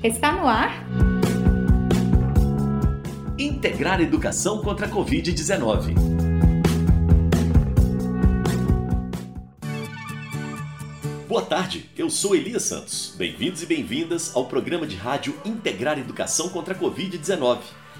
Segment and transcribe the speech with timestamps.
[0.00, 0.86] Está no ar?
[3.36, 5.94] Integrar Educação contra a Covid-19.
[11.26, 13.12] Boa tarde, eu sou Elias Santos.
[13.18, 17.58] Bem-vindos e bem-vindas ao programa de rádio Integrar Educação contra a Covid-19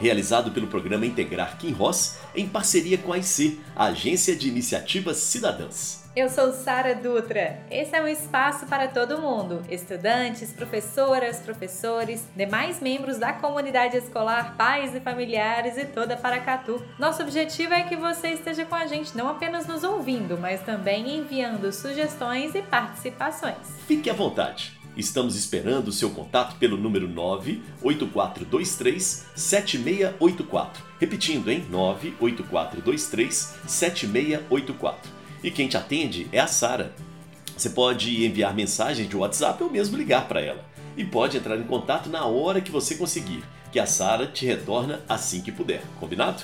[0.00, 5.18] realizado pelo programa Integrar Kim Ross em parceria com a IC, a Agência de Iniciativas
[5.18, 5.99] Cidadãs.
[6.14, 7.62] Eu sou Sara Dutra.
[7.70, 14.56] Esse é um espaço para todo mundo: estudantes, professoras, professores, demais membros da comunidade escolar,
[14.56, 16.82] pais e familiares e toda Paracatu.
[16.98, 21.16] Nosso objetivo é que você esteja com a gente não apenas nos ouvindo, mas também
[21.16, 23.68] enviando sugestões e participações.
[23.86, 24.80] Fique à vontade.
[24.96, 30.84] Estamos esperando o seu contato pelo número 98423 7684.
[30.98, 31.64] Repetindo, hein?
[31.70, 35.19] 98423 7684.
[35.42, 36.94] E quem te atende é a Sara.
[37.56, 40.64] Você pode enviar mensagens de WhatsApp ou mesmo ligar para ela.
[40.96, 45.00] E pode entrar em contato na hora que você conseguir, que a Sara te retorna
[45.08, 45.82] assim que puder.
[45.98, 46.42] Combinado?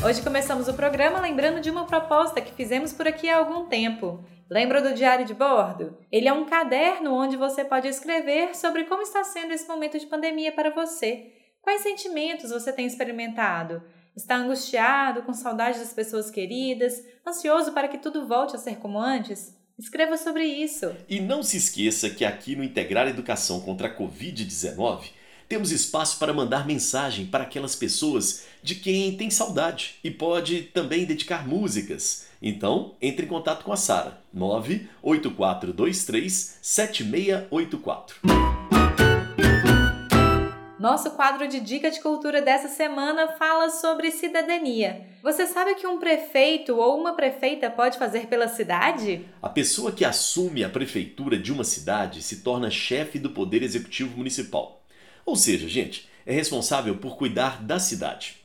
[0.00, 4.24] Hoje começamos o programa lembrando de uma proposta que fizemos por aqui há algum tempo.
[4.48, 5.98] Lembra do diário de bordo?
[6.10, 10.06] Ele é um caderno onde você pode escrever sobre como está sendo esse momento de
[10.06, 11.32] pandemia para você.
[11.60, 13.82] Quais sentimentos você tem experimentado?
[14.16, 19.00] Está angustiado, com saudade das pessoas queridas, ansioso para que tudo volte a ser como
[19.00, 19.52] antes?
[19.76, 20.94] Escreva sobre isso.
[21.08, 25.17] E não se esqueça que aqui no Integrar Educação contra a Covid-19
[25.48, 31.06] temos espaço para mandar mensagem para aquelas pessoas de quem tem saudade e pode também
[31.06, 32.26] dedicar músicas.
[32.40, 38.16] Então, entre em contato com a Sara, 98423 7684.
[40.78, 45.08] Nosso quadro de dica de cultura dessa semana fala sobre cidadania.
[45.24, 49.24] Você sabe o que um prefeito ou uma prefeita pode fazer pela cidade?
[49.42, 54.16] A pessoa que assume a prefeitura de uma cidade se torna chefe do poder executivo
[54.16, 54.78] municipal.
[55.24, 58.36] Ou seja, gente, é responsável por cuidar da cidade,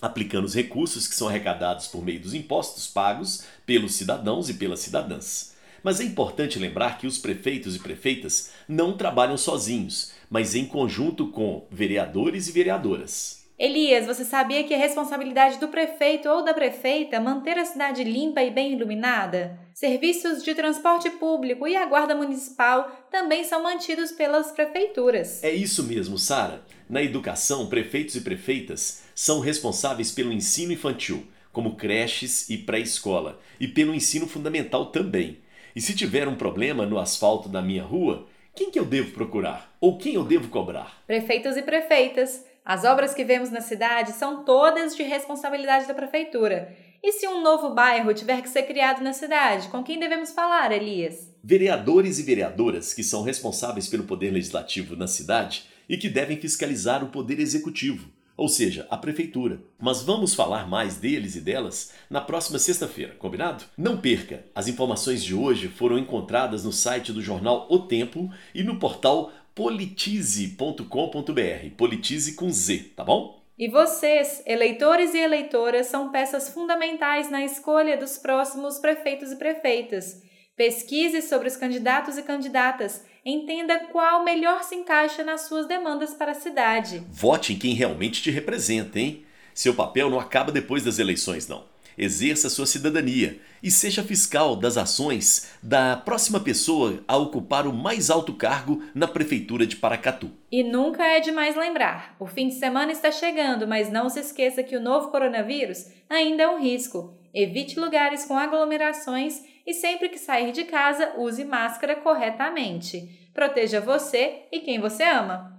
[0.00, 4.80] aplicando os recursos que são arrecadados por meio dos impostos pagos pelos cidadãos e pelas
[4.80, 5.54] cidadãs.
[5.82, 11.26] Mas é importante lembrar que os prefeitos e prefeitas não trabalham sozinhos, mas em conjunto
[11.28, 13.41] com vereadores e vereadoras.
[13.62, 18.42] Elias, você sabia que é responsabilidade do prefeito ou da prefeita manter a cidade limpa
[18.42, 19.56] e bem iluminada?
[19.72, 25.44] Serviços de transporte público e a guarda municipal também são mantidos pelas prefeituras.
[25.44, 26.64] É isso mesmo, Sara.
[26.90, 33.68] Na educação, prefeitos e prefeitas são responsáveis pelo ensino infantil, como creches e pré-escola, e
[33.68, 35.38] pelo ensino fundamental também.
[35.76, 39.72] E se tiver um problema no asfalto da minha rua, quem que eu devo procurar?
[39.80, 41.00] Ou quem eu devo cobrar?
[41.06, 42.44] Prefeitos e prefeitas.
[42.64, 46.72] As obras que vemos na cidade são todas de responsabilidade da prefeitura.
[47.02, 50.70] E se um novo bairro tiver que ser criado na cidade, com quem devemos falar,
[50.70, 51.28] Elias?
[51.42, 57.02] Vereadores e vereadoras que são responsáveis pelo poder legislativo na cidade e que devem fiscalizar
[57.02, 59.60] o poder executivo, ou seja, a prefeitura.
[59.80, 63.64] Mas vamos falar mais deles e delas na próxima sexta-feira, combinado?
[63.76, 64.44] Não perca!
[64.54, 69.32] As informações de hoje foram encontradas no site do jornal O Tempo e no portal
[69.54, 71.76] politize.com.br.
[71.76, 73.42] Politize com Z, tá bom?
[73.58, 80.22] E vocês, eleitores e eleitoras, são peças fundamentais na escolha dos próximos prefeitos e prefeitas.
[80.56, 83.04] Pesquise sobre os candidatos e candidatas.
[83.24, 87.06] Entenda qual melhor se encaixa nas suas demandas para a cidade.
[87.10, 89.24] Vote em quem realmente te representa, hein?
[89.54, 94.76] Seu papel não acaba depois das eleições, não exerça sua cidadania e seja fiscal das
[94.76, 100.30] ações da próxima pessoa a ocupar o mais alto cargo na Prefeitura de Paracatu.
[100.50, 104.62] E nunca é demais lembrar: o fim de semana está chegando, mas não se esqueça
[104.62, 107.16] que o novo coronavírus ainda é um risco.
[107.34, 113.28] Evite lugares com aglomerações e sempre que sair de casa, use máscara corretamente.
[113.32, 115.51] Proteja você e quem você ama.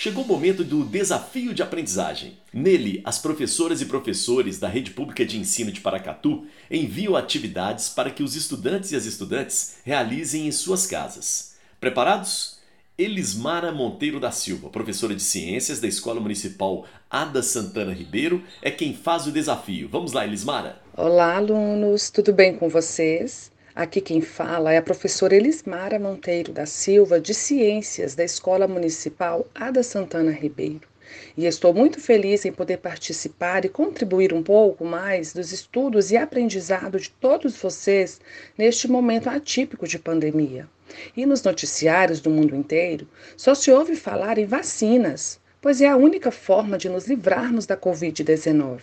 [0.00, 2.38] Chegou o momento do desafio de aprendizagem.
[2.54, 8.10] Nele, as professoras e professores da Rede Pública de Ensino de Paracatu enviam atividades para
[8.10, 11.54] que os estudantes e as estudantes realizem em suas casas.
[11.78, 12.58] Preparados?
[12.96, 18.94] Elismara Monteiro da Silva, professora de Ciências da Escola Municipal Ada Santana Ribeiro, é quem
[18.94, 19.86] faz o desafio.
[19.86, 20.80] Vamos lá, Elismara.
[20.96, 23.49] Olá, alunos, tudo bem com vocês?
[23.74, 29.46] Aqui quem fala é a professora Elismara Monteiro da Silva, de Ciências da Escola Municipal
[29.54, 30.88] Ada Santana Ribeiro.
[31.36, 36.16] E estou muito feliz em poder participar e contribuir um pouco mais dos estudos e
[36.16, 38.20] aprendizado de todos vocês
[38.58, 40.68] neste momento atípico de pandemia.
[41.16, 43.06] E nos noticiários do mundo inteiro
[43.36, 47.76] só se ouve falar em vacinas, pois é a única forma de nos livrarmos da
[47.76, 48.80] Covid-19.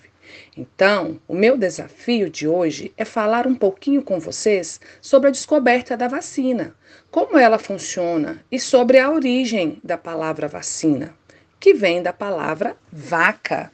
[0.56, 5.95] Então, o meu desafio de hoje é falar um pouquinho com vocês sobre a descoberta
[5.95, 6.75] da vacina,
[7.12, 11.15] como ela funciona e sobre a origem da palavra vacina,
[11.59, 13.71] que vem da palavra vaca.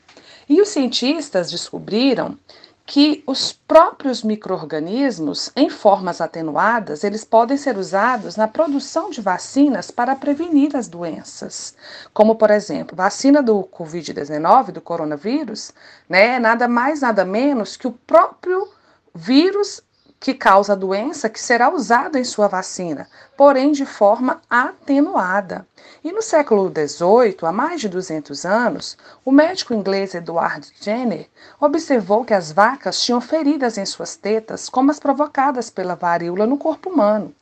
[0.48, 2.38] E os cientistas descobriram
[2.86, 9.90] que os próprios microorganismos, em formas atenuadas, eles podem ser usados na produção de vacinas
[9.90, 11.76] para prevenir as doenças,
[12.14, 15.72] como por exemplo, vacina do COVID-19, do coronavírus,
[16.10, 18.68] né, nada mais nada menos que o próprio
[19.16, 19.82] vírus
[20.24, 25.68] que causa a doença que será usado em sua vacina, porém de forma atenuada.
[26.02, 31.28] E no século XVIII, há mais de 200 anos, o médico inglês Edward Jenner
[31.60, 36.58] observou que as vacas tinham feridas em suas tetas, como as provocadas pela varíola no
[36.58, 37.36] corpo humano.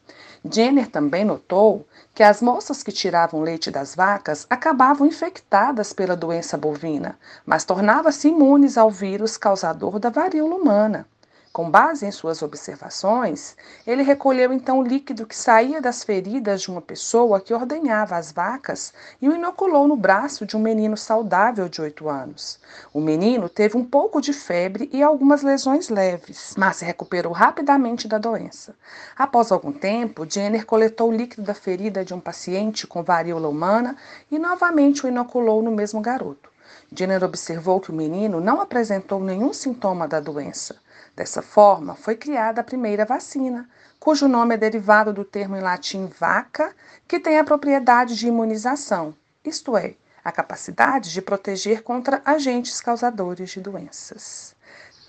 [0.44, 1.86] Jenner também notou
[2.16, 8.28] que as moças que tiravam leite das vacas acabavam infectadas pela doença bovina, mas tornavam-se
[8.28, 11.06] imunes ao vírus causador da varíola humana.
[11.54, 16.72] Com base em suas observações, ele recolheu então o líquido que saía das feridas de
[16.72, 21.68] uma pessoa que ordenhava as vacas e o inoculou no braço de um menino saudável
[21.68, 22.58] de oito anos.
[22.94, 28.08] O menino teve um pouco de febre e algumas lesões leves, mas se recuperou rapidamente
[28.08, 28.74] da doença.
[29.18, 33.98] Após algum tempo, Jenner coletou o líquido da ferida de um paciente com varíola humana
[34.32, 36.51] e novamente o inoculou no mesmo garoto.
[36.94, 40.76] Jenner observou que o menino não apresentou nenhum sintoma da doença.
[41.16, 43.70] Dessa forma, foi criada a primeira vacina,
[44.00, 46.74] cujo nome é derivado do termo em latim vaca,
[47.08, 49.14] que tem a propriedade de imunização,
[49.44, 54.56] isto é, a capacidade de proteger contra agentes causadores de doenças.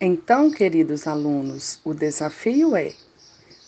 [0.01, 2.93] Então, queridos alunos, o desafio é: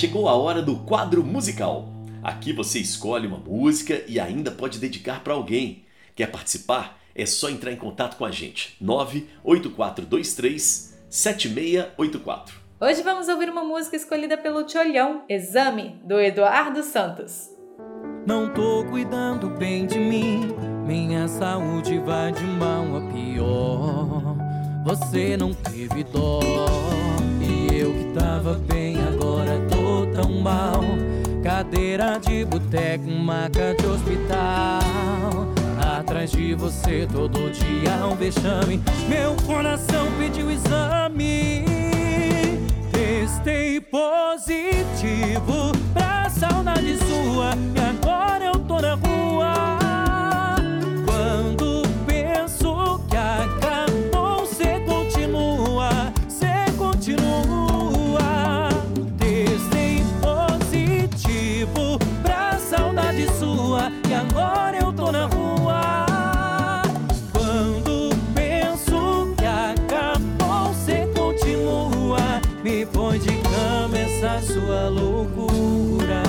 [0.00, 1.92] Chegou a hora do quadro musical.
[2.22, 5.84] Aqui você escolhe uma música e ainda pode dedicar para alguém.
[6.16, 6.98] Quer participar?
[7.14, 8.78] É só entrar em contato com a gente.
[8.80, 12.54] 98423 7684.
[12.80, 17.50] Hoje vamos ouvir uma música escolhida pelo Tcholhão, Exame, do Eduardo Santos.
[18.26, 20.48] Não tô cuidando bem de mim,
[20.86, 24.34] minha saúde vai de mal a pior.
[24.82, 26.40] Você não teve dó,
[27.42, 28.89] e eu que tava bem
[31.70, 34.80] Cadeira de boteco, maca de hospital.
[35.96, 38.82] Atrás de você todo dia um vexame.
[39.08, 41.64] Meu coração pediu exame.
[42.90, 47.52] Testei positivo pra saudade sua.
[47.76, 49.19] E agora eu tô na rua.
[72.62, 76.22] Me põe de cama essa sua loucura.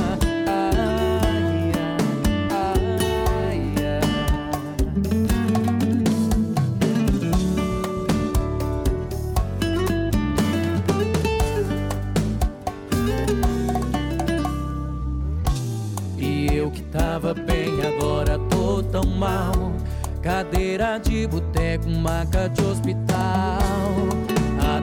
[16.18, 19.74] E eu que tava bem, agora tô tão mal.
[20.22, 23.60] Cadeira de boteco, maca de hospital.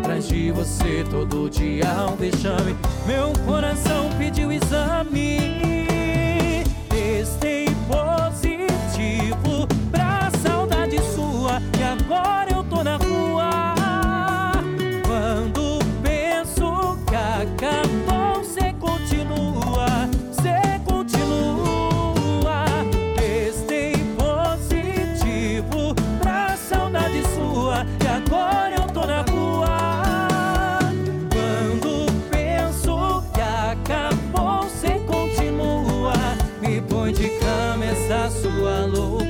[0.08, 2.74] Atrás de você todo dia um vexame.
[3.06, 5.87] Meu coração pediu exame.
[37.12, 39.27] de começa essa sua louca.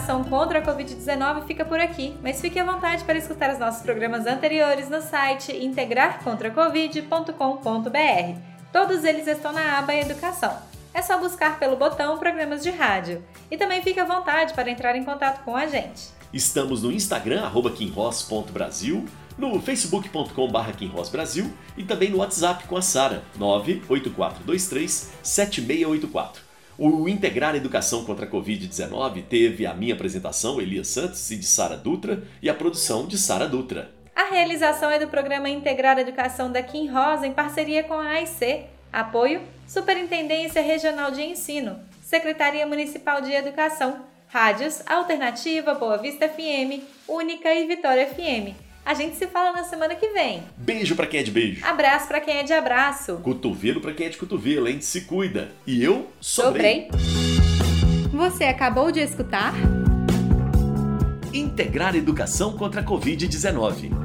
[0.00, 3.82] Educação contra a Covid-19 fica por aqui, mas fique à vontade para escutar os nossos
[3.82, 8.38] programas anteriores no site integrarcontracovid.com.br.
[8.72, 10.56] Todos eles estão na aba Educação.
[10.94, 13.22] É só buscar pelo botão Programas de Rádio.
[13.50, 16.08] E também fique à vontade para entrar em contato com a gente.
[16.32, 17.70] Estamos no Instagram, arroba
[19.36, 26.49] no facebook.com.br e também no WhatsApp com a Sara, 98423 7684.
[26.82, 31.76] O Integrar Educação contra a Covid-19 teve a minha apresentação, Elias Santos, e de Sara
[31.76, 33.90] Dutra, e a produção de Sara Dutra.
[34.16, 38.64] A realização é do programa Integrar Educação da Kim Rosa em parceria com a AIC.
[38.90, 47.52] Apoio: Superintendência Regional de Ensino, Secretaria Municipal de Educação, Rádios Alternativa, Boa Vista FM, Única
[47.52, 48.69] e Vitória FM.
[48.84, 50.42] A gente se fala na semana que vem.
[50.56, 51.64] Beijo para quem é de beijo.
[51.64, 53.16] Abraço para quem é de abraço.
[53.18, 54.80] Cotovelo para quem é de cotovelo, hein?
[54.80, 55.50] Se cuida.
[55.66, 56.88] E eu sobrei.
[56.90, 58.10] Sobrei.
[58.12, 59.54] Você acabou de escutar?
[61.32, 63.99] Integrar Educação contra a Covid-19.